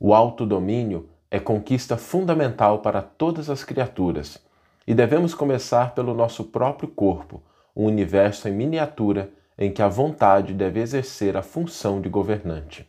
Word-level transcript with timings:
O 0.00 0.14
autodomínio 0.14 1.08
é 1.28 1.40
conquista 1.40 1.96
fundamental 1.96 2.78
para 2.78 3.02
todas 3.02 3.50
as 3.50 3.64
criaturas 3.64 4.38
e 4.86 4.94
devemos 4.94 5.34
começar 5.34 5.92
pelo 5.92 6.14
nosso 6.14 6.44
próprio 6.44 6.88
corpo, 6.88 7.42
um 7.74 7.84
universo 7.84 8.48
em 8.48 8.52
miniatura 8.52 9.30
em 9.58 9.72
que 9.72 9.82
a 9.82 9.88
vontade 9.88 10.54
deve 10.54 10.80
exercer 10.80 11.36
a 11.36 11.42
função 11.42 12.00
de 12.00 12.08
governante. 12.08 12.86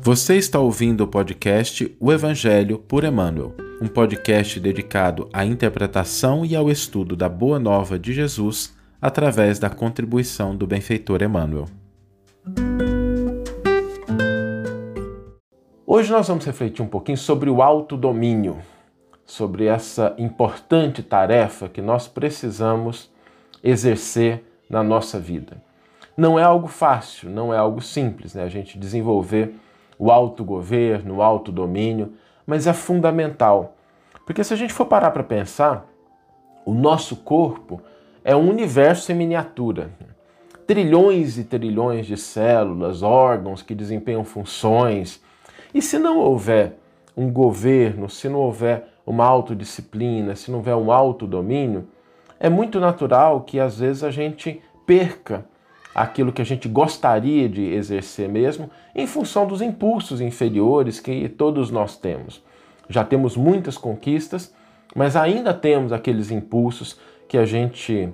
Você 0.00 0.36
está 0.36 0.58
ouvindo 0.58 1.04
o 1.04 1.06
podcast 1.06 1.96
O 2.00 2.12
Evangelho 2.12 2.78
por 2.78 3.04
Emmanuel, 3.04 3.54
um 3.82 3.88
podcast 3.88 4.60
dedicado 4.60 5.28
à 5.32 5.44
interpretação 5.44 6.44
e 6.44 6.54
ao 6.54 6.70
estudo 6.70 7.16
da 7.16 7.28
Boa 7.28 7.58
Nova 7.58 7.98
de 7.98 8.12
Jesus 8.12 8.78
através 9.00 9.58
da 9.58 9.68
contribuição 9.68 10.54
do 10.54 10.68
benfeitor 10.68 11.20
Emmanuel. 11.20 11.64
Hoje 15.84 16.12
nós 16.12 16.28
vamos 16.28 16.44
refletir 16.44 16.80
um 16.80 16.86
pouquinho 16.86 17.18
sobre 17.18 17.50
o 17.50 17.60
autodomínio, 17.60 18.58
sobre 19.26 19.66
essa 19.66 20.14
importante 20.16 21.02
tarefa 21.02 21.68
que 21.68 21.82
nós 21.82 22.06
precisamos 22.06 23.10
exercer 23.64 24.44
na 24.70 24.84
nossa 24.84 25.18
vida. 25.18 25.60
Não 26.16 26.38
é 26.38 26.44
algo 26.44 26.68
fácil, 26.68 27.28
não 27.28 27.52
é 27.52 27.58
algo 27.58 27.82
simples, 27.82 28.32
né? 28.32 28.44
A 28.44 28.48
gente 28.48 28.78
desenvolver 28.78 29.56
o 29.98 30.08
autogoverno, 30.08 31.16
o 31.16 31.22
autodomínio, 31.22 32.12
mas 32.46 32.66
é 32.66 32.72
fundamental. 32.72 33.76
Porque 34.26 34.44
se 34.44 34.54
a 34.54 34.56
gente 34.56 34.72
for 34.72 34.86
parar 34.86 35.10
para 35.10 35.22
pensar, 35.22 35.86
o 36.64 36.72
nosso 36.72 37.16
corpo 37.16 37.80
é 38.24 38.34
um 38.36 38.48
universo 38.48 39.10
em 39.10 39.14
miniatura. 39.14 39.90
Trilhões 40.66 41.38
e 41.38 41.44
trilhões 41.44 42.06
de 42.06 42.16
células, 42.16 43.02
órgãos 43.02 43.62
que 43.62 43.74
desempenham 43.74 44.24
funções. 44.24 45.22
E 45.74 45.82
se 45.82 45.98
não 45.98 46.18
houver 46.18 46.78
um 47.16 47.30
governo, 47.30 48.08
se 48.08 48.28
não 48.28 48.38
houver 48.38 48.88
uma 49.04 49.24
autodisciplina, 49.24 50.36
se 50.36 50.50
não 50.50 50.58
houver 50.58 50.76
um 50.76 50.92
autodomínio, 50.92 51.88
é 52.38 52.48
muito 52.48 52.78
natural 52.78 53.42
que 53.42 53.58
às 53.58 53.78
vezes 53.78 54.04
a 54.04 54.10
gente 54.10 54.62
perca 54.86 55.44
aquilo 55.94 56.32
que 56.32 56.42
a 56.42 56.44
gente 56.44 56.68
gostaria 56.68 57.48
de 57.48 57.62
exercer 57.62 58.28
mesmo, 58.28 58.70
em 58.94 59.06
função 59.06 59.46
dos 59.46 59.60
impulsos 59.60 60.20
inferiores 60.20 61.00
que 61.00 61.28
todos 61.28 61.70
nós 61.70 61.96
temos. 61.96 62.42
Já 62.88 63.04
temos 63.04 63.36
muitas 63.36 63.76
conquistas, 63.76 64.54
mas 64.94 65.16
ainda 65.16 65.52
temos 65.54 65.92
aqueles 65.92 66.30
impulsos 66.30 66.98
que 67.28 67.38
a 67.38 67.44
gente 67.44 68.12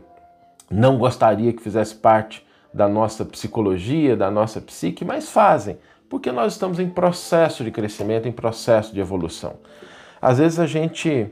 não 0.71 0.99
gostaria 0.99 1.53
que 1.53 1.63
fizesse 1.63 1.95
parte 1.95 2.47
da 2.73 2.89
nossa 2.89 3.25
psicologia, 3.25 4.17
da 4.17 4.31
nossa 4.31 4.61
psique, 4.61 5.05
mas 5.05 5.31
fazem, 5.31 5.79
porque 6.09 6.31
nós 6.31 6.53
estamos 6.53 6.79
em 6.79 6.89
processo 6.89 7.65
de 7.65 7.71
crescimento, 7.71 8.29
em 8.29 8.33
processo 8.33 8.93
de 8.93 9.01
evolução. 9.01 9.55
Às 10.21 10.39
vezes 10.39 10.59
a 10.59 10.67
gente 10.67 11.29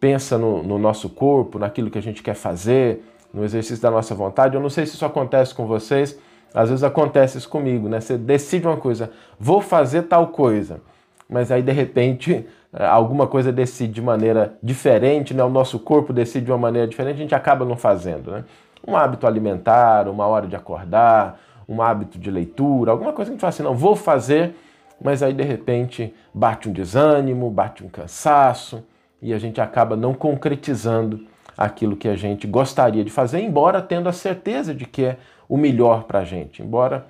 pensa 0.00 0.36
no, 0.36 0.62
no 0.62 0.78
nosso 0.78 1.08
corpo, 1.08 1.58
naquilo 1.58 1.90
que 1.90 1.98
a 1.98 2.02
gente 2.02 2.22
quer 2.22 2.34
fazer, 2.34 3.04
no 3.32 3.44
exercício 3.44 3.82
da 3.82 3.90
nossa 3.90 4.14
vontade. 4.14 4.54
Eu 4.54 4.60
não 4.60 4.70
sei 4.70 4.86
se 4.86 4.94
isso 4.94 5.04
acontece 5.04 5.54
com 5.54 5.66
vocês, 5.66 6.18
às 6.54 6.68
vezes 6.68 6.84
acontece 6.84 7.38
isso 7.38 7.48
comigo, 7.48 7.88
né? 7.88 8.00
Você 8.00 8.18
decide 8.18 8.66
uma 8.66 8.76
coisa, 8.76 9.10
vou 9.38 9.60
fazer 9.60 10.02
tal 10.02 10.28
coisa, 10.28 10.80
mas 11.28 11.50
aí 11.50 11.62
de 11.62 11.72
repente 11.72 12.46
eh, 12.72 12.86
alguma 12.86 13.26
coisa 13.26 13.50
decide 13.50 13.94
de 13.94 14.02
maneira 14.02 14.54
diferente, 14.62 15.32
né? 15.32 15.42
O 15.42 15.48
nosso 15.48 15.78
corpo 15.78 16.12
decide 16.12 16.46
de 16.46 16.52
uma 16.52 16.58
maneira 16.58 16.86
diferente, 16.86 17.16
a 17.16 17.22
gente 17.22 17.34
acaba 17.34 17.64
não 17.64 17.76
fazendo, 17.76 18.30
né? 18.30 18.44
Um 18.86 18.96
hábito 18.96 19.26
alimentar, 19.26 20.08
uma 20.08 20.26
hora 20.26 20.46
de 20.46 20.56
acordar, 20.56 21.40
um 21.68 21.80
hábito 21.80 22.18
de 22.18 22.30
leitura, 22.30 22.90
alguma 22.90 23.12
coisa 23.12 23.30
que 23.30 23.32
a 23.32 23.34
gente 23.34 23.40
fala 23.40 23.48
assim, 23.50 23.62
não, 23.62 23.74
vou 23.74 23.96
fazer, 23.96 24.54
mas 25.00 25.22
aí 25.22 25.32
de 25.32 25.42
repente 25.42 26.14
bate 26.34 26.68
um 26.68 26.72
desânimo, 26.72 27.48
bate 27.48 27.84
um 27.84 27.88
cansaço 27.88 28.84
e 29.22 29.32
a 29.32 29.38
gente 29.38 29.60
acaba 29.60 29.96
não 29.96 30.12
concretizando 30.12 31.26
aquilo 31.64 31.96
que 31.96 32.08
a 32.08 32.16
gente 32.16 32.46
gostaria 32.46 33.04
de 33.04 33.10
fazer, 33.10 33.40
embora 33.40 33.80
tendo 33.80 34.08
a 34.08 34.12
certeza 34.12 34.74
de 34.74 34.84
que 34.84 35.04
é 35.04 35.18
o 35.48 35.56
melhor 35.56 36.04
para 36.04 36.20
a 36.20 36.24
gente, 36.24 36.60
embora 36.62 37.06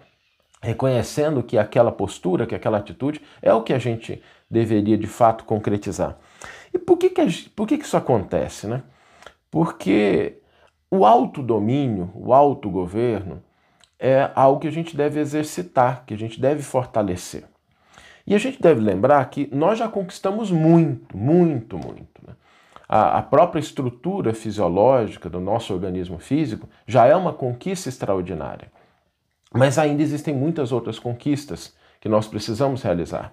reconhecendo 0.60 1.42
que 1.42 1.56
aquela 1.56 1.90
postura, 1.90 2.46
que 2.46 2.54
aquela 2.54 2.78
atitude 2.78 3.20
é 3.40 3.52
o 3.52 3.62
que 3.62 3.72
a 3.72 3.78
gente 3.78 4.22
deveria 4.50 4.98
de 4.98 5.06
fato 5.06 5.44
concretizar. 5.44 6.18
E 6.72 6.78
por 6.78 6.98
que, 6.98 7.08
que, 7.08 7.50
por 7.50 7.66
que, 7.66 7.78
que 7.78 7.84
isso 7.84 7.96
acontece? 7.96 8.66
Né? 8.66 8.82
Porque 9.50 10.38
o 10.90 11.06
autodomínio, 11.06 12.10
o 12.14 12.34
autogoverno, 12.34 13.42
é 13.98 14.30
algo 14.34 14.60
que 14.60 14.69
a 14.69 14.72
gente 14.72 14.96
deve 14.96 15.19
exercitar, 15.20 16.04
que 16.04 16.12
a 16.12 16.19
gente 16.19 16.40
deve 16.40 16.62
fortalecer. 16.62 17.44
E 18.26 18.34
a 18.34 18.38
gente 18.38 18.60
deve 18.60 18.80
lembrar 18.80 19.24
que 19.30 19.48
nós 19.52 19.78
já 19.78 19.88
conquistamos 19.88 20.50
muito, 20.50 21.16
muito, 21.16 21.78
muito. 21.78 22.20
Né? 22.26 22.34
A, 22.94 23.20
a 23.20 23.22
própria 23.22 23.58
estrutura 23.58 24.34
fisiológica 24.34 25.30
do 25.30 25.41
nosso 25.41 25.72
organismo 25.72 26.19
físico 26.19 26.69
já 26.86 27.06
é 27.06 27.16
uma 27.16 27.32
conquista 27.32 27.88
extraordinária. 27.88 28.70
Mas 29.50 29.78
ainda 29.78 30.03
existem 30.03 30.34
muitas 30.34 30.72
outras 30.72 30.98
conquistas 30.98 31.75
que 31.98 32.06
nós 32.06 32.28
precisamos 32.28 32.82
realizar. 32.82 33.32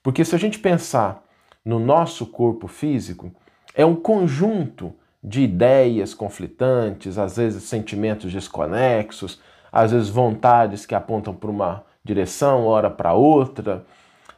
Porque 0.00 0.24
se 0.24 0.36
a 0.36 0.38
gente 0.38 0.60
pensar 0.60 1.24
no 1.64 1.80
nosso 1.80 2.24
corpo 2.24 2.68
físico, 2.68 3.32
é 3.74 3.84
um 3.84 3.96
conjunto 3.96 4.94
de 5.20 5.42
ideias 5.42 6.14
conflitantes, 6.14 7.18
às 7.18 7.36
vezes 7.36 7.64
sentimentos 7.64 8.32
desconexos, 8.32 9.40
às 9.72 9.90
vezes 9.90 10.08
vontades 10.08 10.86
que 10.86 10.94
apontam 10.94 11.34
para 11.34 11.50
uma 11.50 11.84
direção, 12.04 12.64
ora 12.64 12.88
para 12.88 13.12
outra, 13.12 13.84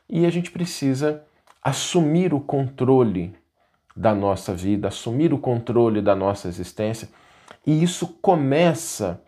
e 0.09 0.25
a 0.25 0.31
gente 0.31 0.50
precisa 0.50 1.22
assumir 1.62 2.33
o 2.33 2.41
controle 2.41 3.34
da 3.97 4.15
nossa 4.15 4.53
vida, 4.53 4.89
assumir 4.89 5.33
o 5.33 5.39
controle 5.39 6.03
da 6.03 6.15
nossa 6.15 6.49
existência. 6.49 7.09
E 7.67 7.83
isso 7.83 8.07
começa 8.21 9.21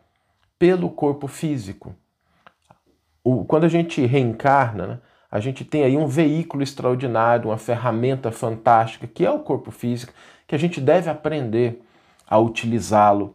pelo 0.58 0.90
corpo 0.90 1.26
físico. 1.26 1.94
O, 3.24 3.44
quando 3.44 3.64
a 3.64 3.68
gente 3.68 4.04
reencarna, 4.04 4.86
né, 4.86 4.98
a 5.30 5.40
gente 5.40 5.64
tem 5.64 5.84
aí 5.84 5.96
um 5.96 6.06
veículo 6.06 6.62
extraordinário, 6.62 7.50
uma 7.50 7.58
ferramenta 7.58 8.30
fantástica, 8.30 9.06
que 9.06 9.24
é 9.24 9.30
o 9.30 9.40
corpo 9.40 9.70
físico, 9.70 10.12
que 10.46 10.54
a 10.54 10.58
gente 10.58 10.80
deve 10.80 11.10
aprender 11.10 11.82
a 12.26 12.38
utilizá-lo, 12.38 13.34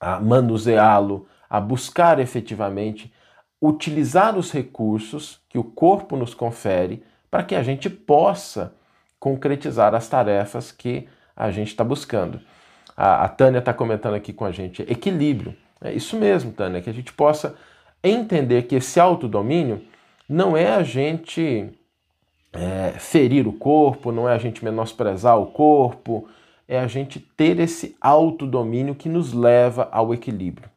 a 0.00 0.20
manuseá-lo, 0.20 1.26
a 1.48 1.60
buscar 1.60 2.18
efetivamente 2.18 3.12
utilizar 3.60 4.36
os 4.36 4.52
recursos 4.52 5.40
que 5.48 5.58
o 5.58 5.64
corpo 5.64 6.16
nos 6.16 6.34
confere 6.34 7.02
para 7.30 7.42
que 7.42 7.54
a 7.54 7.62
gente 7.62 7.88
possa 7.88 8.74
concretizar 9.26 9.92
as 9.92 10.08
tarefas 10.08 10.70
que 10.70 11.08
a 11.36 11.50
gente 11.50 11.66
está 11.66 11.82
buscando. 11.82 12.40
A, 12.96 13.24
a 13.24 13.28
Tânia 13.28 13.58
está 13.58 13.74
comentando 13.74 14.14
aqui 14.14 14.32
com 14.32 14.44
a 14.44 14.52
gente 14.52 14.82
equilíbrio. 14.82 15.52
É 15.82 15.92
isso 15.92 16.16
mesmo, 16.16 16.52
Tânia, 16.52 16.80
que 16.80 16.88
a 16.88 16.92
gente 16.92 17.12
possa 17.12 17.56
entender 18.04 18.62
que 18.68 18.76
esse 18.76 19.00
autodomínio 19.00 19.82
não 20.28 20.56
é 20.56 20.68
a 20.68 20.84
gente 20.84 21.68
é, 22.52 22.92
ferir 23.00 23.48
o 23.48 23.52
corpo, 23.52 24.12
não 24.12 24.28
é 24.28 24.32
a 24.32 24.38
gente 24.38 24.64
menosprezar 24.64 25.36
o 25.36 25.46
corpo, 25.46 26.28
é 26.68 26.78
a 26.78 26.86
gente 26.86 27.18
ter 27.18 27.58
esse 27.58 27.96
autodomínio 28.00 28.94
que 28.94 29.08
nos 29.08 29.32
leva 29.32 29.88
ao 29.90 30.14
equilíbrio. 30.14 30.70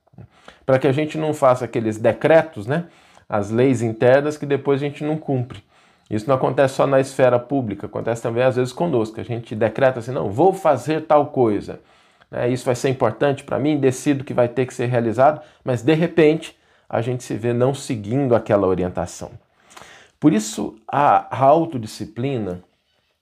Para 0.66 0.80
que 0.80 0.88
a 0.88 0.92
gente 0.92 1.20
não 1.20 1.36
faça 1.36 1.66
aqueles 1.66 2.00
decretos, 2.00 2.66
né? 2.66 2.86
As 3.30 3.52
leis 3.52 3.84
internas 3.84 4.38
que 4.38 4.46
depois 4.48 4.82
a 4.82 4.86
gente 4.86 5.04
não 5.04 5.18
cumpre. 5.18 5.62
Isso 6.10 6.28
não 6.28 6.36
acontece 6.36 6.74
só 6.74 6.88
na 6.88 7.00
esfera 7.00 7.38
pública, 7.38 7.86
acontece 7.86 8.22
também 8.22 8.44
às 8.44 8.56
vezes 8.56 8.74
conosco. 8.74 9.20
A 9.22 9.24
gente 9.24 9.56
decreta 9.56 10.00
assim, 10.00 10.12
não, 10.12 10.30
vou 10.32 10.52
fazer 10.54 11.02
tal 11.02 11.28
coisa. 11.28 11.80
Né? 12.32 12.50
Isso 12.50 12.66
vai 12.66 12.76
ser 12.76 12.90
importante 12.90 13.44
para 13.44 13.60
mim, 13.60 13.78
decido 13.78 14.24
que 14.24 14.34
vai 14.34 14.48
ter 14.48 14.66
que 14.66 14.74
ser 14.74 14.88
realizado, 14.88 15.42
mas 15.64 15.84
de 15.84 15.94
repente 15.94 16.58
a 16.90 17.02
gente 17.02 17.24
se 17.24 17.36
vê 17.36 17.54
não 17.54 17.74
seguindo 17.74 18.36
aquela 18.36 18.66
orientação. 18.66 19.32
Por 20.20 20.34
isso, 20.34 20.76
a 20.88 21.38
autodisciplina, 21.46 22.62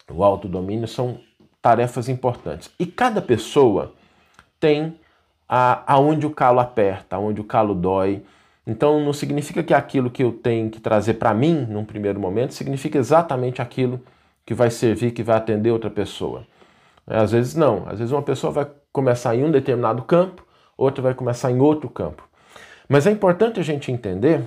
o 0.10 0.24
autodomínio 0.24 0.88
são 0.88 1.20
tarefas 1.62 2.08
importantes. 2.08 2.72
E 2.80 2.86
cada 2.86 3.22
pessoa 3.22 3.94
tem 4.60 4.98
a, 5.48 5.84
aonde 5.94 6.26
o 6.26 6.32
calo 6.32 6.60
aperta, 6.60 7.18
aonde 7.18 7.42
o 7.42 7.44
calo 7.44 7.76
dói, 7.76 8.24
então 8.68 9.00
não 9.00 9.14
significa 9.14 9.64
que 9.64 9.74
aquilo 9.74 10.12
que 10.12 10.22
eu 10.22 10.34
tenho 10.34 10.70
que 10.70 10.82
trazer 10.82 11.14
para 11.14 11.34
mim 11.34 11.66
num 11.70 11.86
primeiro 11.86 12.20
momento 12.20 12.54
significa 12.54 12.98
exatamente 12.98 13.62
aquilo 13.62 14.02
que 14.46 14.54
vai 14.54 14.70
servir, 14.70 15.12
que 15.12 15.24
vai 15.24 15.38
atender 15.38 15.72
outra 15.72 15.90
pessoa. 15.90 16.46
É, 17.08 17.18
às 17.18 17.32
vezes 17.32 17.56
não. 17.56 17.88
Às 17.88 18.00
vezes 18.00 18.12
uma 18.12 18.22
pessoa 18.22 18.52
vai 18.52 18.68
começar 18.92 19.34
em 19.36 19.46
um 19.46 19.52
determinado 19.52 20.04
campo, 20.04 20.46
outra 20.78 21.02
vai 21.02 21.14
começar 21.14 21.50
em 21.50 21.60
outro 21.62 21.90
campo. 21.90 22.28
Mas 22.90 23.08
é 23.08 23.12
importante 23.12 23.58
a 23.58 23.64
gente 23.64 23.90
entender 23.90 24.44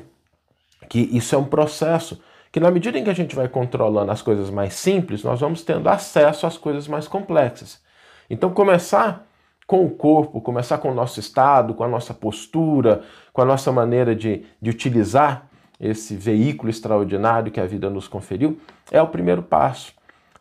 que 0.87 1.01
isso 1.17 1.35
é 1.35 1.39
um 1.39 1.45
processo 1.45 2.23
que 2.53 2.61
na 2.61 2.71
medida 2.71 2.99
em 2.99 3.05
que 3.05 3.11
a 3.11 3.15
gente 3.15 3.35
vai 3.35 3.49
controlando 3.49 4.11
as 4.11 4.21
coisas 4.21 4.51
mais 4.51 4.75
simples, 4.75 5.23
nós 5.23 5.41
vamos 5.41 5.63
tendo 5.63 5.89
acesso 5.89 6.47
às 6.47 6.59
coisas 6.59 6.87
mais 6.87 7.09
complexas. 7.09 7.81
Então 8.29 8.51
começar 8.51 9.27
com 9.71 9.87
o 9.87 9.91
corpo, 9.91 10.41
começar 10.41 10.79
com 10.79 10.91
o 10.91 10.95
nosso 10.95 11.21
estado, 11.21 11.75
com 11.75 11.85
a 11.85 11.89
nossa 11.89 12.13
postura, 12.13 13.05
com 13.33 13.41
a 13.41 13.45
nossa 13.45 13.71
maneira 13.71 14.17
de, 14.17 14.45
de 14.61 14.69
utilizar 14.69 15.49
esse 15.79 16.17
veículo 16.17 16.69
extraordinário 16.69 17.53
que 17.53 17.61
a 17.61 17.67
vida 17.67 17.89
nos 17.89 18.09
conferiu, 18.09 18.59
é 18.91 19.01
o 19.01 19.07
primeiro 19.07 19.45
passo. 19.45 19.93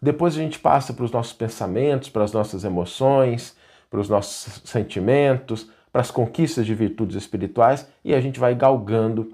Depois 0.02 0.34
a 0.34 0.40
gente 0.40 0.58
passa 0.58 0.96
para 0.96 1.06
os 1.06 1.12
nossos 1.12 1.34
pensamentos, 1.34 2.10
para 2.10 2.24
as 2.24 2.34
nossas 2.34 2.64
emoções, 2.64 3.56
para 3.88 4.00
os 4.00 4.10
nossos 4.10 4.64
sentimentos, 4.66 5.70
para 5.92 6.02
as 6.02 6.10
conquistas 6.10 6.66
de 6.66 6.74
virtudes 6.74 7.16
espirituais 7.16 7.88
e 8.04 8.16
a 8.16 8.22
gente 8.22 8.40
vai 8.40 8.56
galgando 8.56 9.31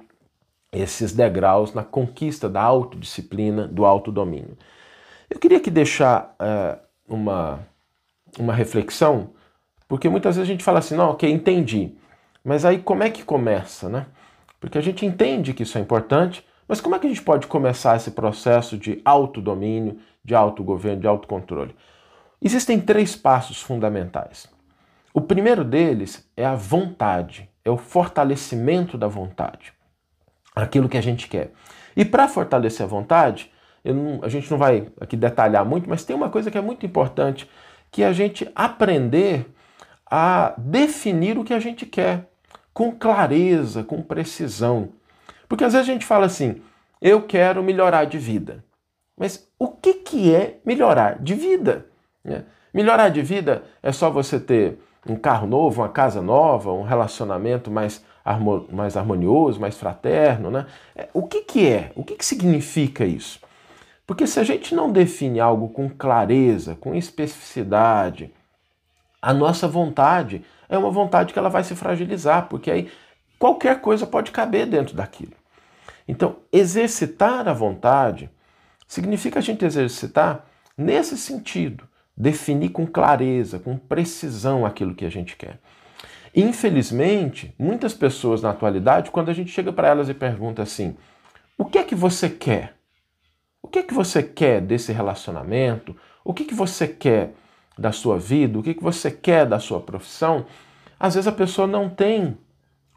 esses 0.74 1.14
degraus 1.14 1.74
na 1.74 1.86
conquista 1.86 2.50
da 2.50 2.62
autodisciplina, 2.62 3.66
do 3.66 3.86
autodomínio. 3.86 4.58
Eu 5.30 5.40
queria 5.40 5.60
aqui 5.60 5.72
deixar 5.72 6.36
é, 6.38 6.80
uma, 7.08 7.66
uma 8.38 8.54
reflexão, 8.54 9.30
porque 9.88 10.10
muitas 10.10 10.36
vezes 10.36 10.50
a 10.50 10.52
gente 10.52 10.64
fala 10.64 10.80
assim, 10.80 10.96
não, 10.96 11.12
ok, 11.12 11.30
entendi. 11.30 11.96
Mas 12.44 12.66
aí 12.66 12.80
como 12.80 13.04
é 13.04 13.10
que 13.10 13.24
começa, 13.24 13.90
né? 13.90 14.08
Porque 14.60 14.78
a 14.78 14.82
gente 14.82 15.06
entende 15.06 15.54
que 15.54 15.64
isso 15.64 15.78
é 15.78 15.82
importante, 15.82 16.46
mas 16.68 16.82
como 16.82 16.96
é 16.96 17.00
que 17.00 17.06
a 17.06 17.10
gente 17.10 17.22
pode 17.22 17.48
começar 17.48 17.96
esse 17.96 18.12
processo 18.12 18.78
de 18.78 19.02
autodomínio, 19.06 20.00
de 20.24 20.34
autogoverno, 20.34 21.02
de 21.02 21.08
autocontrole? 21.08 21.76
Existem 22.42 22.80
três 22.80 23.16
passos 23.16 23.62
fundamentais. 23.62 24.48
O 25.14 25.22
primeiro 25.22 25.64
deles 25.64 26.30
é 26.36 26.46
a 26.46 26.56
vontade, 26.56 27.50
é 27.64 27.70
o 27.70 27.78
fortalecimento 27.78 28.98
da 28.98 29.08
vontade 29.08 29.76
aquilo 30.56 30.88
que 30.88 30.98
a 30.98 31.02
gente 31.02 31.28
quer. 31.28 31.52
E 31.96 32.06
para 32.06 32.28
fortalecer 32.28 32.86
a 32.86 32.90
vontade, 32.90 33.52
não, 33.84 34.22
a 34.24 34.30
gente 34.30 34.50
não 34.50 34.58
vai 34.58 34.88
aqui 35.00 35.18
detalhar 35.18 35.66
muito, 35.66 35.90
mas 35.90 36.06
tem 36.06 36.16
uma 36.16 36.30
coisa 36.30 36.50
que 36.50 36.58
é 36.58 36.62
muito 36.62 36.86
importante, 36.86 37.50
que 37.92 38.02
é 38.02 38.08
a 38.08 38.14
gente 38.14 38.50
aprender 38.56 39.46
a 40.18 40.54
definir 40.58 41.38
o 41.38 41.44
que 41.44 41.54
a 41.54 41.60
gente 41.60 41.86
quer 41.86 42.30
com 42.74 42.90
clareza, 42.90 43.84
com 43.84 44.02
precisão. 44.02 44.94
Porque 45.46 45.66
às 45.66 45.74
vezes 45.74 45.90
a 45.90 45.92
gente 45.92 46.06
fala 46.06 46.26
assim, 46.26 46.62
eu 47.02 47.24
quero 47.24 47.62
melhorar 47.62 48.06
de 48.06 48.18
vida. 48.18 48.64
Mas 49.18 49.46
o 49.60 49.68
que, 49.68 49.96
que 49.96 50.34
é 50.34 50.58
melhorar 50.64 51.22
de 51.22 51.34
vida? 51.34 51.88
Né? 52.24 52.46
Melhorar 52.74 53.10
de 53.10 53.22
vida 53.22 53.64
é 53.84 53.92
só 53.92 54.10
você 54.10 54.40
ter 54.40 54.80
um 55.06 55.18
carro 55.18 55.48
novo, 55.48 55.82
uma 55.82 55.90
casa 55.90 56.22
nova, 56.22 56.72
um 56.72 56.84
relacionamento 56.84 57.70
mais 57.70 58.02
mais 58.72 58.96
harmonioso, 58.98 59.60
mais 59.60 59.78
fraterno, 59.78 60.50
né? 60.50 60.66
É, 60.96 61.10
o 61.14 61.28
que, 61.28 61.42
que 61.42 61.68
é? 61.68 61.92
O 61.94 62.04
que, 62.04 62.16
que 62.16 62.26
significa 62.26 63.06
isso? 63.06 63.40
Porque 64.08 64.26
se 64.26 64.40
a 64.40 64.44
gente 64.44 64.74
não 64.74 64.92
define 64.92 65.40
algo 65.40 65.70
com 65.70 65.88
clareza, 65.88 66.76
com 66.76 66.96
especificidade, 66.96 68.34
a 69.26 69.34
nossa 69.34 69.68
vontade 69.68 70.46
é 70.70 70.78
uma 70.78 70.92
vontade 70.92 71.34
que 71.34 71.40
ela 71.40 71.50
vai 71.50 71.64
se 71.64 71.76
fragilizar, 71.76 72.48
porque 72.48 72.70
aí 72.70 72.92
qualquer 73.40 73.82
coisa 73.82 74.06
pode 74.06 74.30
caber 74.30 74.68
dentro 74.68 74.96
daquilo. 74.96 75.34
Então, 76.08 76.36
exercitar 76.54 77.48
a 77.48 77.54
vontade 77.54 78.30
significa 78.88 79.40
a 79.40 79.42
gente 79.42 79.66
exercitar 79.66 80.46
nesse 80.78 81.18
sentido, 81.18 81.86
definir 82.16 82.70
com 82.70 82.86
clareza, 82.86 83.58
com 83.58 83.76
precisão 83.76 84.64
aquilo 84.64 84.94
que 84.94 85.06
a 85.06 85.10
gente 85.10 85.36
quer. 85.36 85.58
Infelizmente, 86.36 87.52
muitas 87.58 87.96
pessoas 87.96 88.44
na 88.44 88.52
atualidade, 88.52 89.10
quando 89.10 89.30
a 89.30 89.34
gente 89.34 89.50
chega 89.50 89.74
para 89.74 89.88
elas 89.88 90.08
e 90.08 90.14
pergunta 90.14 90.62
assim: 90.62 90.96
o 91.58 91.66
que 91.66 91.80
é 91.80 91.84
que 91.84 91.96
você 91.96 92.30
quer? 92.30 92.76
O 93.60 93.68
que 93.68 93.80
é 93.80 93.84
que 93.84 93.94
você 93.94 94.22
quer 94.22 94.62
desse 94.62 94.94
relacionamento? 94.94 95.96
O 96.24 96.32
que, 96.32 96.44
é 96.44 96.46
que 96.46 96.54
você 96.54 96.88
quer 96.88 97.34
da 97.78 97.92
sua 97.92 98.18
vida? 98.18 98.60
O 98.60 98.64
que, 98.64 98.74
que 98.74 98.84
você 98.84 99.12
quer 99.12 99.46
da 99.46 99.60
sua 99.60 99.80
profissão? 99.80 100.46
Às 101.00 101.16
vezes 101.16 101.28
a 101.28 101.32
pessoa 101.32 101.68
não 101.68 101.90
tem 101.90 102.38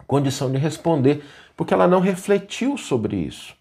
condição 0.06 0.50
de 0.50 0.58
responder 0.58 1.24
porque 1.56 1.74
ela 1.74 1.88
não 1.88 2.00
refletiu 2.00 2.76
sobre 2.76 3.16
isso. 3.16 3.54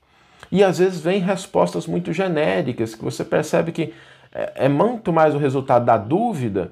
E 0.52 0.64
às 0.64 0.78
vezes 0.78 1.00
vem 1.00 1.20
respostas 1.20 1.88
muito 1.88 2.14
genéricas 2.14 2.96
que 2.96 3.04
você 3.04 3.26
percebe 3.26 3.72
que 3.72 3.94
é, 4.34 4.66
é 4.66 4.70
muito 4.70 5.12
mais 5.12 5.34
o 5.34 5.38
resultado 5.38 5.86
da 5.86 5.98
dúvida 5.98 6.72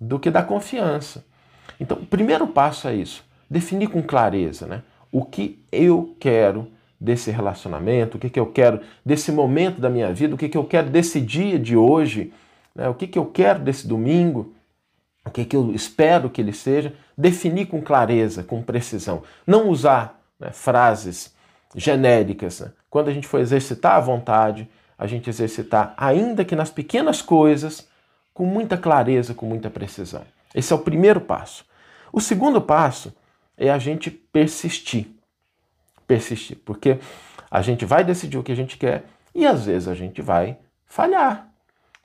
do 0.00 0.18
que 0.18 0.30
da 0.30 0.42
confiança. 0.42 1.24
Então, 1.80 1.98
o 1.98 2.06
primeiro 2.06 2.46
passo 2.46 2.86
é 2.88 2.94
isso: 2.94 3.24
definir 3.48 3.88
com 3.88 4.02
clareza 4.02 4.66
né? 4.66 4.82
o 5.10 5.24
que 5.24 5.58
eu 5.72 6.14
quero 6.20 6.68
desse 7.00 7.30
relacionamento, 7.30 8.16
o 8.16 8.20
que, 8.20 8.30
que 8.30 8.40
eu 8.40 8.46
quero 8.46 8.80
desse 9.04 9.30
momento 9.30 9.80
da 9.80 9.90
minha 9.90 10.12
vida, 10.12 10.34
o 10.34 10.38
que, 10.38 10.48
que 10.48 10.56
eu 10.56 10.64
quero 10.64 10.88
desse 10.88 11.20
dia 11.20 11.58
de 11.58 11.76
hoje, 11.76 12.32
né? 12.76 12.88
o 12.88 12.94
que, 12.94 13.06
que 13.06 13.18
eu 13.18 13.26
quero 13.26 13.58
desse 13.58 13.88
domingo, 13.88 14.54
o 15.24 15.30
que, 15.30 15.44
que 15.44 15.56
eu 15.56 15.74
espero 15.74 16.30
que 16.30 16.40
ele 16.40 16.52
seja. 16.52 16.94
Definir 17.18 17.66
com 17.66 17.80
clareza, 17.80 18.44
com 18.44 18.62
precisão. 18.62 19.22
Não 19.46 19.68
usar 19.68 20.20
né, 20.38 20.50
frases 20.52 21.34
genéricas. 21.74 22.60
Né? 22.60 22.70
Quando 22.90 23.08
a 23.08 23.12
gente 23.12 23.26
for 23.26 23.40
exercitar 23.40 23.96
a 23.96 24.00
vontade, 24.00 24.68
a 24.98 25.06
gente 25.06 25.28
exercitar, 25.28 25.94
ainda 25.96 26.44
que 26.44 26.54
nas 26.54 26.70
pequenas 26.70 27.20
coisas, 27.20 27.88
com 28.32 28.46
muita 28.46 28.76
clareza, 28.76 29.34
com 29.34 29.46
muita 29.46 29.70
precisão. 29.70 30.22
Esse 30.54 30.72
é 30.72 30.76
o 30.76 30.80
primeiro 30.80 31.20
passo. 31.20 31.64
O 32.12 32.20
segundo 32.20 32.60
passo 32.60 33.14
é 33.56 33.70
a 33.70 33.78
gente 33.78 34.10
persistir. 34.10 35.08
Persistir, 36.06 36.58
porque 36.64 36.98
a 37.50 37.62
gente 37.62 37.84
vai 37.84 38.04
decidir 38.04 38.38
o 38.38 38.42
que 38.42 38.52
a 38.52 38.56
gente 38.56 38.76
quer 38.76 39.04
e 39.34 39.46
às 39.46 39.66
vezes 39.66 39.88
a 39.88 39.94
gente 39.94 40.22
vai 40.22 40.56
falhar. 40.86 41.48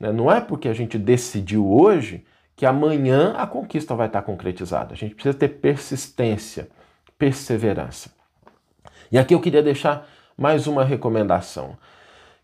Né? 0.02 0.12
Não 0.12 0.32
é 0.32 0.42
porque 0.42 0.68
a 0.68 0.74
gente 0.74 0.98
decidiu 0.98 1.72
hoje 1.72 2.26
que 2.56 2.66
amanhã 2.66 3.36
a 3.38 3.46
conquista 3.46 3.94
vai 3.94 4.08
estar 4.08 4.24
concretizada. 4.24 4.94
A 4.94 4.98
gente 4.98 5.14
precisa 5.14 5.38
ter 5.38 5.48
persistência, 5.50 6.68
perseverança. 7.20 8.12
E 9.12 9.20
aqui 9.20 9.36
eu 9.36 9.40
queria 9.40 9.62
deixar 9.62 10.08
mais 10.36 10.66
uma 10.66 10.84
recomendação: 10.84 11.78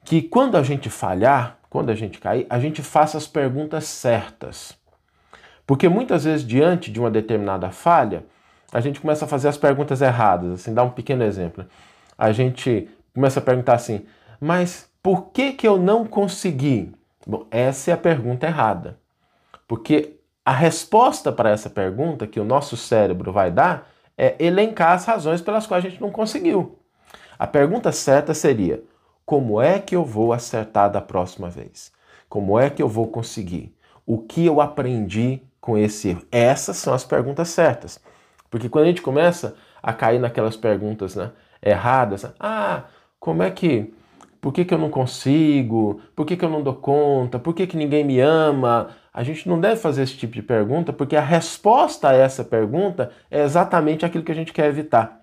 que 0.05 0.21
quando 0.21 0.55
a 0.55 0.61
gente 0.61 0.87
falhar, 0.87 1.57
quando 1.67 1.89
a 1.89 1.95
gente 1.95 2.19
cair, 2.19 2.45
a 2.47 2.59
gente 2.59 2.83
faça 2.83 3.17
as 3.17 3.27
perguntas 3.27 3.85
certas. 3.85 4.77
Porque 5.65 5.89
muitas 5.89 6.23
vezes, 6.23 6.45
diante 6.45 6.91
de 6.91 6.99
uma 6.99 7.11
determinada 7.11 7.71
falha, 7.71 8.23
a 8.71 8.79
gente 8.79 9.01
começa 9.01 9.25
a 9.25 9.27
fazer 9.27 9.47
as 9.49 9.57
perguntas 9.57 10.01
erradas. 10.01 10.61
Assim, 10.61 10.73
dá 10.73 10.83
um 10.83 10.91
pequeno 10.91 11.23
exemplo. 11.23 11.65
A 12.17 12.31
gente 12.31 12.87
começa 13.13 13.39
a 13.39 13.43
perguntar 13.43 13.73
assim: 13.73 14.05
mas 14.39 14.87
por 15.01 15.31
que, 15.31 15.53
que 15.53 15.67
eu 15.67 15.77
não 15.77 16.05
consegui? 16.05 16.93
Bom, 17.27 17.45
essa 17.51 17.91
é 17.91 17.93
a 17.93 17.97
pergunta 17.97 18.47
errada. 18.47 18.97
Porque 19.67 20.17
a 20.45 20.53
resposta 20.53 21.29
para 21.29 21.49
essa 21.49 21.69
pergunta 21.69 22.25
que 22.25 22.39
o 22.39 22.45
nosso 22.45 22.77
cérebro 22.77 23.33
vai 23.33 23.51
dar 23.51 23.89
é 24.17 24.35
elencar 24.39 24.93
as 24.93 25.03
razões 25.03 25.41
pelas 25.41 25.67
quais 25.67 25.83
a 25.83 25.89
gente 25.89 26.01
não 26.01 26.09
conseguiu. 26.09 26.79
A 27.37 27.45
pergunta 27.45 27.91
certa 27.91 28.33
seria: 28.33 28.81
como 29.25 29.61
é 29.61 29.77
que 29.77 29.93
eu 29.93 30.05
vou 30.05 30.31
acertar 30.31 30.89
da 30.89 31.01
próxima 31.01 31.49
vez? 31.49 31.91
Como 32.29 32.57
é 32.57 32.69
que 32.69 32.81
eu 32.81 32.87
vou 32.87 33.07
conseguir? 33.07 33.75
O 34.05 34.19
que 34.19 34.45
eu 34.45 34.61
aprendi 34.61 35.41
com 35.59 35.77
esse 35.77 36.09
erro? 36.09 36.25
Essas 36.31 36.77
são 36.77 36.93
as 36.93 37.03
perguntas 37.03 37.49
certas. 37.49 37.99
Porque 38.49 38.69
quando 38.69 38.85
a 38.85 38.87
gente 38.87 39.01
começa 39.01 39.53
a 39.83 39.91
cair 39.91 40.19
naquelas 40.19 40.55
perguntas 40.55 41.15
né, 41.15 41.31
erradas, 41.61 42.25
ah, 42.39 42.85
como 43.19 43.43
é 43.43 43.51
que. 43.51 43.93
Por 44.41 44.53
que, 44.53 44.65
que 44.65 44.73
eu 44.73 44.77
não 44.77 44.89
consigo? 44.89 46.01
Por 46.15 46.25
que, 46.25 46.37
que 46.37 46.45
eu 46.45 46.49
não 46.49 46.61
dou 46.61 46.75
conta? 46.75 47.39
Por 47.39 47.53
que, 47.53 47.67
que 47.67 47.77
ninguém 47.77 48.03
me 48.03 48.19
ama? 48.19 48.89
A 49.13 49.23
gente 49.23 49.47
não 49.49 49.59
deve 49.59 49.77
fazer 49.77 50.03
esse 50.03 50.15
tipo 50.15 50.33
de 50.33 50.41
pergunta, 50.41 50.93
porque 50.93 51.15
a 51.15 51.21
resposta 51.21 52.09
a 52.09 52.13
essa 52.13 52.43
pergunta 52.43 53.11
é 53.31 53.43
exatamente 53.43 54.05
aquilo 54.05 54.23
que 54.23 54.31
a 54.31 54.35
gente 54.35 54.53
quer 54.53 54.67
evitar. 54.67 55.21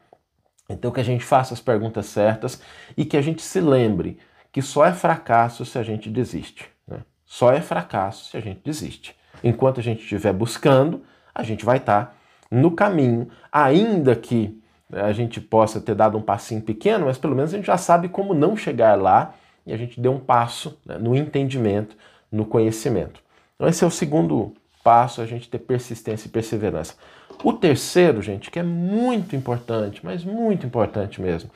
Então, 0.68 0.90
que 0.90 1.00
a 1.00 1.04
gente 1.04 1.24
faça 1.24 1.54
as 1.54 1.60
perguntas 1.60 2.06
certas 2.06 2.60
e 2.96 3.04
que 3.04 3.16
a 3.16 3.22
gente 3.22 3.42
se 3.42 3.60
lembre 3.60 4.18
que 4.50 4.62
só 4.62 4.84
é 4.84 4.92
fracasso 4.92 5.64
se 5.64 5.78
a 5.78 5.82
gente 5.82 6.08
desiste. 6.08 6.66
Né? 6.86 6.98
Só 7.24 7.52
é 7.52 7.60
fracasso 7.60 8.30
se 8.30 8.36
a 8.36 8.40
gente 8.40 8.60
desiste 8.64 9.14
enquanto 9.44 9.78
a 9.78 9.82
gente 9.82 10.02
estiver 10.02 10.32
buscando, 10.32 11.02
a 11.34 11.42
gente 11.42 11.64
vai 11.64 11.76
estar 11.76 12.06
tá 12.06 12.12
no 12.50 12.70
caminho, 12.70 13.28
ainda 13.52 14.16
que 14.16 14.58
a 14.94 15.12
gente 15.12 15.40
possa 15.40 15.80
ter 15.80 15.94
dado 15.94 16.16
um 16.16 16.22
passinho 16.22 16.60
pequeno, 16.60 17.06
mas 17.06 17.18
pelo 17.18 17.34
menos 17.34 17.52
a 17.52 17.56
gente 17.56 17.66
já 17.66 17.76
sabe 17.76 18.08
como 18.08 18.34
não 18.34 18.56
chegar 18.56 19.00
lá 19.00 19.34
e 19.66 19.72
a 19.72 19.76
gente 19.76 20.00
deu 20.00 20.12
um 20.12 20.20
passo 20.20 20.78
né, 20.84 20.98
no 20.98 21.14
entendimento, 21.14 21.96
no 22.30 22.44
conhecimento. 22.44 23.20
Então, 23.54 23.68
esse 23.68 23.82
é 23.82 23.86
o 23.86 23.90
segundo 23.90 24.54
passo, 24.82 25.20
a 25.20 25.26
gente 25.26 25.48
ter 25.48 25.58
persistência 25.58 26.28
e 26.28 26.30
perseverança. 26.30 26.94
O 27.42 27.52
terceiro, 27.52 28.20
gente, 28.20 28.50
que 28.50 28.58
é 28.58 28.62
muito 28.62 29.34
importante, 29.34 30.00
mas 30.04 30.24
muito 30.24 30.66
importante 30.66 31.20
mesmo, 31.20 31.50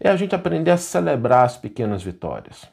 é 0.00 0.08
a 0.08 0.16
gente 0.16 0.34
aprender 0.34 0.70
a 0.70 0.76
celebrar 0.76 1.44
as 1.44 1.56
pequenas 1.56 2.02
vitórias. 2.02 2.66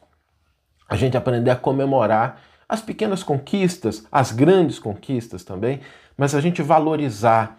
A 0.87 0.95
gente 0.95 1.17
aprender 1.17 1.51
a 1.51 1.55
comemorar 1.55 2.41
as 2.67 2.81
pequenas 2.81 3.23
conquistas, 3.23 4.05
as 4.11 4.31
grandes 4.31 4.77
conquistas 4.77 5.43
também, 5.43 5.81
mas 6.15 6.35
a 6.35 6.41
gente 6.41 6.61
valorizar 6.61 7.57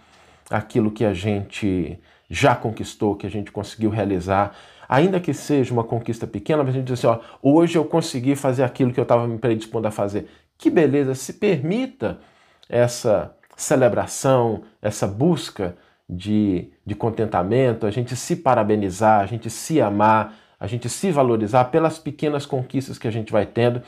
aquilo 0.48 0.90
que 0.90 1.04
a 1.04 1.14
gente 1.14 1.98
já 2.30 2.54
conquistou, 2.54 3.16
que 3.16 3.26
a 3.26 3.30
gente 3.30 3.50
conseguiu 3.50 3.90
realizar, 3.90 4.56
ainda 4.88 5.18
que 5.18 5.34
seja 5.34 5.72
uma 5.72 5.82
conquista 5.82 6.26
pequena, 6.26 6.62
mas 6.62 6.74
a 6.74 6.78
gente 6.78 6.86
diz 6.86 7.04
assim, 7.04 7.08
ó, 7.08 7.18
hoje 7.42 7.76
eu 7.76 7.84
consegui 7.84 8.36
fazer 8.36 8.62
aquilo 8.62 8.92
que 8.92 9.00
eu 9.00 9.02
estava 9.02 9.26
me 9.26 9.38
predispondo 9.38 9.88
a 9.88 9.90
fazer. 9.90 10.28
Que 10.56 10.70
beleza, 10.70 11.14
se 11.14 11.32
permita 11.34 12.20
essa 12.68 13.34
celebração, 13.56 14.62
essa 14.80 15.08
busca 15.08 15.76
de, 16.08 16.70
de 16.86 16.94
contentamento, 16.94 17.84
a 17.84 17.90
gente 17.90 18.14
se 18.14 18.36
parabenizar, 18.36 19.20
a 19.20 19.26
gente 19.26 19.50
se 19.50 19.80
amar, 19.80 20.34
a 20.58 20.66
gente 20.66 20.88
se 20.88 21.10
valorizar 21.10 21.64
pelas 21.64 21.98
pequenas 21.98 22.46
conquistas 22.46 22.96
que 22.96 23.08
a 23.08 23.10
gente 23.10 23.32
vai 23.32 23.46
tendo. 23.46 23.82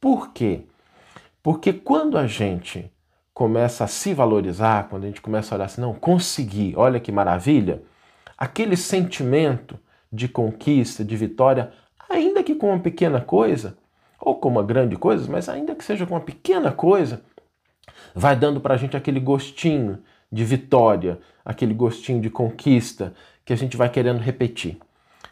Por 0.00 0.32
quê? 0.32 0.62
Porque 1.42 1.72
quando 1.72 2.16
a 2.16 2.26
gente 2.26 2.90
começa 3.34 3.82
a 3.82 3.88
se 3.88 4.14
valorizar, 4.14 4.88
quando 4.88 5.04
a 5.04 5.06
gente 5.08 5.20
começa 5.20 5.52
a 5.52 5.56
olhar 5.56 5.64
assim, 5.64 5.80
não, 5.80 5.92
consegui, 5.92 6.72
olha 6.76 7.00
que 7.00 7.10
maravilha, 7.10 7.82
aquele 8.38 8.76
sentimento 8.76 9.76
de 10.10 10.28
conquista, 10.28 11.04
de 11.04 11.16
vitória, 11.16 11.72
ainda 12.08 12.44
que 12.44 12.54
com 12.54 12.70
uma 12.70 12.78
pequena 12.78 13.20
coisa, 13.20 13.76
ou 14.20 14.36
com 14.36 14.48
uma 14.48 14.62
grande 14.62 14.96
coisa, 14.96 15.30
mas 15.30 15.48
ainda 15.48 15.74
que 15.74 15.84
seja 15.84 16.06
com 16.06 16.14
uma 16.14 16.20
pequena 16.20 16.70
coisa, 16.70 17.22
vai 18.14 18.36
dando 18.36 18.60
para 18.60 18.74
a 18.74 18.76
gente 18.76 18.96
aquele 18.96 19.18
gostinho 19.18 19.98
de 20.30 20.44
vitória, 20.44 21.18
aquele 21.44 21.74
gostinho 21.74 22.20
de 22.20 22.30
conquista 22.30 23.12
que 23.44 23.52
a 23.52 23.56
gente 23.56 23.76
vai 23.76 23.88
querendo 23.88 24.20
repetir. 24.20 24.78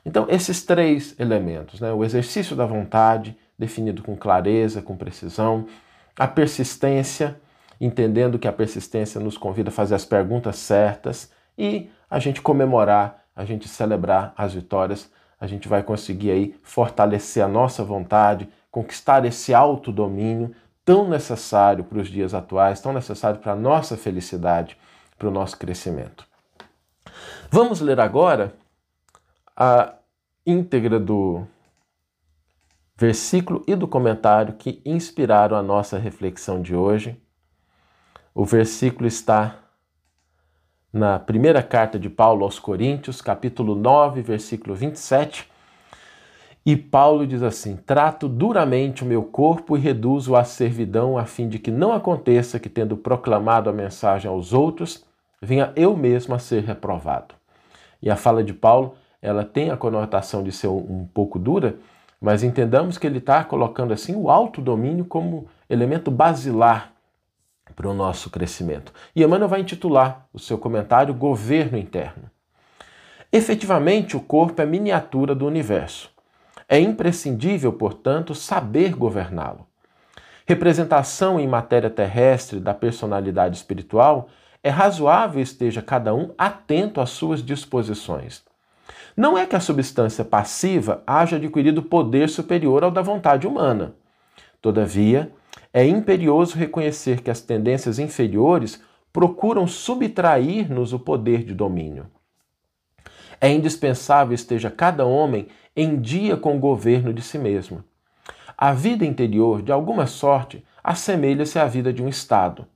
Então, 0.05 0.27
esses 0.29 0.65
três 0.65 1.15
elementos, 1.19 1.81
né? 1.81 1.93
o 1.93 2.05
exercício 2.05 2.57
da 2.57 2.67
vontade, 2.67 3.37
definido 3.57 4.03
com 4.03 4.17
clareza, 4.17 4.83
com 4.83 4.97
precisão, 4.97 5.67
a 6.19 6.27
persistência, 6.27 7.41
entendendo 7.85 8.39
que 8.39 8.47
a 8.47 8.53
persistência 8.53 9.21
nos 9.21 9.37
convida 9.37 9.71
a 9.71 9.73
fazer 9.73 9.97
as 9.97 10.05
perguntas 10.05 10.57
certas 10.57 11.33
e 11.59 11.91
a 12.09 12.19
gente 12.19 12.41
comemorar, 12.41 13.25
a 13.35 13.45
gente 13.45 13.69
celebrar 13.69 14.33
as 14.37 14.55
vitórias, 14.55 15.11
a 15.41 15.47
gente 15.47 15.69
vai 15.69 15.83
conseguir 15.83 16.31
aí 16.31 16.55
fortalecer 16.63 17.45
a 17.45 17.49
nossa 17.49 17.83
vontade, 17.83 18.49
conquistar 18.71 19.25
esse 19.25 19.53
autodomínio 19.53 20.55
tão 20.85 21.09
necessário 21.09 21.83
para 21.83 21.99
os 21.99 22.09
dias 22.09 22.35
atuais, 22.35 22.81
tão 22.81 22.93
necessário 22.93 23.41
para 23.41 23.53
a 23.53 23.57
nossa 23.57 23.97
felicidade, 23.97 24.77
para 25.19 25.29
o 25.29 25.33
nosso 25.33 25.59
crescimento. 25.59 26.27
Vamos 27.51 27.81
ler 27.81 28.01
agora 28.01 28.55
a 29.57 29.95
íntegra 30.47 30.99
do 30.99 31.47
versículo 32.97 33.65
e 33.67 33.75
do 33.75 33.89
comentário 33.89 34.55
que 34.55 34.81
inspiraram 34.85 35.57
a 35.57 35.63
nossa 35.63 35.99
reflexão 35.99 36.63
de 36.63 36.75
hoje. 36.75 37.22
O 38.35 38.47
versículo 38.47 39.07
está 39.07 39.57
na 40.91 41.19
primeira 41.19 41.63
carta 41.63 41.99
de 41.99 42.09
Paulo 42.09 42.45
aos 42.45 42.59
Coríntios, 42.59 43.21
capítulo 43.21 43.75
9, 43.75 44.23
versículo 44.23 44.75
27. 44.75 45.47
E 46.65 46.75
Paulo 46.75 47.27
diz 47.27 47.43
assim: 47.43 47.77
Trato 47.77 48.31
duramente 48.31 49.03
o 49.03 49.07
meu 49.07 49.23
corpo 49.23 49.77
e 49.77 49.81
reduzo 49.81 50.35
a 50.35 50.45
servidão, 50.45 51.19
a 51.19 51.27
fim 51.27 51.47
de 51.47 51.59
que 51.59 51.71
não 51.71 51.93
aconteça 51.93 52.59
que, 52.59 52.71
tendo 52.71 52.97
proclamado 52.97 53.69
a 53.69 53.73
mensagem 53.73 54.31
aos 54.31 54.55
outros, 54.55 55.05
venha 55.41 55.71
eu 55.77 55.95
mesmo 55.95 56.35
a 56.35 56.39
ser 56.39 56.65
reprovado. 56.65 57.35
E 58.01 58.11
a 58.11 58.17
fala 58.17 58.43
de 58.43 58.55
Paulo, 58.55 58.95
ela 59.21 59.45
tem 59.45 59.71
a 59.71 59.77
conotação 59.77 60.43
de 60.43 60.53
ser 60.53 60.69
um 60.69 61.07
pouco 61.13 61.39
dura, 61.39 61.77
mas 62.19 62.43
entendamos 62.43 62.97
que 62.97 63.07
ele 63.07 63.19
está 63.19 63.45
colocando 63.45 63.93
assim 63.93 64.17
o 64.17 64.31
autodomínio 64.31 65.05
como 65.05 65.49
elemento 65.69 66.11
basilar 66.11 66.92
para 67.75 67.89
o 67.89 67.95
nosso 67.95 68.31
crescimento. 68.31 68.93
E 69.15 69.23
Emmanuel 69.23 69.49
vai 69.49 69.61
intitular 69.61 70.27
o 70.33 70.39
seu 70.39 70.59
comentário 70.59 71.15
Governo 71.15 71.79
Interno. 71.79 72.31
Efetivamente, 73.33 74.17
o 74.17 74.21
corpo 74.21 74.61
é 74.61 74.67
miniatura 74.67 75.35
do 75.35 75.47
universo. 75.47 76.11
É 76.69 76.79
imprescindível, 76.79 77.73
portanto, 77.73 78.35
saber 78.35 78.95
governá-lo. 78.95 79.67
Representação 80.47 81.41
em 81.41 81.47
matéria 81.47 81.89
terrestre 81.89 82.61
da 82.61 82.75
personalidade 82.75 83.57
espiritual, 83.57 84.29
é 84.63 84.69
razoável 84.69 85.43
esteja 85.43 85.81
cada 85.81 86.15
um 86.15 86.33
atento 86.37 87.01
às 87.01 87.11
suas 87.11 87.43
disposições. 87.43 88.43
Não 89.17 89.37
é 89.37 89.47
que 89.47 89.57
a 89.57 89.61
substância 89.61 90.25
passiva 90.25 91.03
haja 91.07 91.37
adquirido 91.37 91.83
poder 91.83 92.29
superior 92.29 92.85
ao 92.85 92.91
da 92.91 93.03
vontade 93.03 93.47
humana. 93.47 93.95
Todavia, 94.61 95.33
é 95.73 95.87
imperioso 95.87 96.57
reconhecer 96.57 97.23
que 97.23 97.31
as 97.31 97.41
tendências 97.41 97.99
inferiores 97.99 98.83
procuram 99.13 99.67
subtrair-nos 99.67 100.93
o 100.93 100.99
poder 100.99 101.45
de 101.45 101.55
domínio. 101.55 102.07
É 103.41 103.49
indispensável 103.51 104.35
esteja 104.35 104.71
cada 104.71 105.05
homem 105.05 105.49
em 105.75 106.01
dia 106.01 106.37
com 106.37 106.57
o 106.57 106.61
governo 106.61 107.13
de 107.13 107.23
si 107.23 107.39
mesmo. 107.39 107.83
A 108.57 108.73
vida 108.73 109.05
interior, 109.05 109.63
de 109.63 109.73
alguma 109.73 110.07
sorte, 110.07 110.65
assemelha-se 110.85 111.59
à 111.59 111.67
vida 111.67 111.93
de 111.93 112.03
um 112.03 112.09
Estado. 112.09 112.67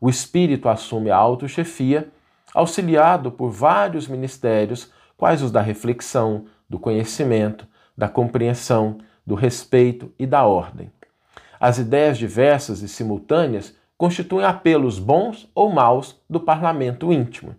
O 0.00 0.10
espírito 0.10 0.68
assume 0.68 1.10
a 1.10 1.16
autochefia, 1.16 2.08
auxiliado 2.54 3.32
por 3.32 3.50
vários 3.50 4.06
ministérios 4.06 4.92
quais 5.16 5.42
os 5.42 5.50
da 5.50 5.60
reflexão, 5.60 6.46
do 6.68 6.78
conhecimento, 6.78 7.66
da 7.96 8.08
compreensão, 8.08 8.98
do 9.26 9.34
respeito 9.34 10.12
e 10.18 10.26
da 10.26 10.44
ordem. 10.44 10.90
As 11.62 11.78
ideias 11.78 12.18
diversas 12.18 12.82
e 12.82 12.88
simultâneas 12.88 13.72
constituem 13.96 14.44
apelos 14.44 14.98
bons 14.98 15.48
ou 15.54 15.70
maus 15.70 16.20
do 16.28 16.40
parlamento 16.40 17.12
íntimo. 17.12 17.54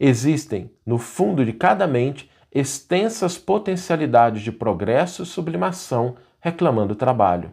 Existem, 0.00 0.72
no 0.84 0.98
fundo 0.98 1.44
de 1.44 1.52
cada 1.52 1.86
mente, 1.86 2.28
extensas 2.52 3.38
potencialidades 3.38 4.42
de 4.42 4.50
progresso 4.50 5.22
e 5.22 5.26
sublimação 5.26 6.16
reclamando 6.40 6.96
trabalho. 6.96 7.52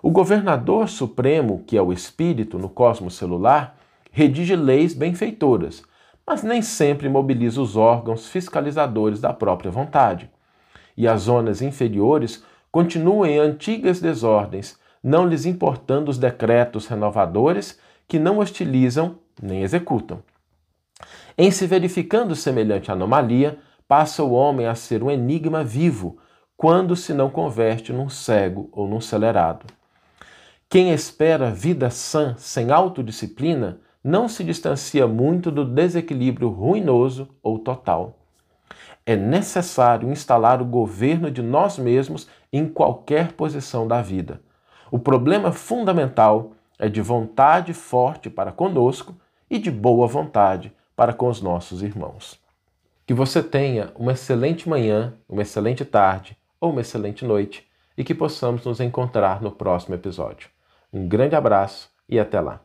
O 0.00 0.12
governador 0.12 0.88
supremo, 0.88 1.64
que 1.66 1.76
é 1.76 1.82
o 1.82 1.92
espírito 1.92 2.56
no 2.56 2.68
cosmos 2.68 3.16
celular, 3.16 3.76
redige 4.12 4.54
leis 4.54 4.94
benfeitoras, 4.94 5.82
mas 6.24 6.44
nem 6.44 6.62
sempre 6.62 7.08
mobiliza 7.08 7.60
os 7.60 7.74
órgãos 7.74 8.28
fiscalizadores 8.28 9.20
da 9.20 9.32
própria 9.32 9.72
vontade. 9.72 10.30
E 10.96 11.08
as 11.08 11.22
zonas 11.22 11.60
inferiores 11.60 12.44
continuam 12.70 13.26
em 13.26 13.40
antigas 13.40 14.00
desordens, 14.00 14.78
não 15.04 15.26
lhes 15.26 15.44
importando 15.44 16.10
os 16.10 16.16
decretos 16.16 16.86
renovadores 16.86 17.78
que 18.08 18.18
não 18.18 18.38
hostilizam 18.38 19.18
nem 19.42 19.62
executam. 19.62 20.22
Em 21.36 21.50
se 21.50 21.66
verificando 21.66 22.34
semelhante 22.34 22.90
anomalia, 22.90 23.58
passa 23.86 24.24
o 24.24 24.32
homem 24.32 24.66
a 24.66 24.74
ser 24.74 25.02
um 25.02 25.10
enigma 25.10 25.62
vivo, 25.62 26.16
quando 26.56 26.96
se 26.96 27.12
não 27.12 27.28
converte 27.28 27.92
num 27.92 28.08
cego 28.08 28.70
ou 28.72 28.88
num 28.88 29.00
celerado. 29.00 29.66
Quem 30.70 30.92
espera 30.92 31.50
vida 31.50 31.90
sã 31.90 32.34
sem 32.38 32.70
autodisciplina 32.70 33.80
não 34.02 34.28
se 34.28 34.42
distancia 34.42 35.06
muito 35.06 35.50
do 35.50 35.64
desequilíbrio 35.64 36.48
ruinoso 36.48 37.28
ou 37.42 37.58
total. 37.58 38.18
É 39.04 39.16
necessário 39.16 40.10
instalar 40.10 40.62
o 40.62 40.64
governo 40.64 41.30
de 41.30 41.42
nós 41.42 41.78
mesmos 41.78 42.26
em 42.50 42.66
qualquer 42.66 43.32
posição 43.32 43.86
da 43.86 44.00
vida. 44.00 44.40
O 44.94 44.98
problema 45.00 45.50
fundamental 45.50 46.52
é 46.78 46.88
de 46.88 47.00
vontade 47.00 47.74
forte 47.74 48.30
para 48.30 48.52
conosco 48.52 49.12
e 49.50 49.58
de 49.58 49.68
boa 49.68 50.06
vontade 50.06 50.72
para 50.94 51.12
com 51.12 51.26
os 51.26 51.42
nossos 51.42 51.82
irmãos. 51.82 52.40
Que 53.04 53.12
você 53.12 53.42
tenha 53.42 53.90
uma 53.96 54.12
excelente 54.12 54.68
manhã, 54.68 55.12
uma 55.28 55.42
excelente 55.42 55.84
tarde 55.84 56.36
ou 56.60 56.70
uma 56.70 56.80
excelente 56.80 57.24
noite 57.24 57.66
e 57.98 58.04
que 58.04 58.14
possamos 58.14 58.64
nos 58.64 58.78
encontrar 58.78 59.42
no 59.42 59.50
próximo 59.50 59.96
episódio. 59.96 60.48
Um 60.92 61.08
grande 61.08 61.34
abraço 61.34 61.90
e 62.08 62.16
até 62.20 62.40
lá! 62.40 62.60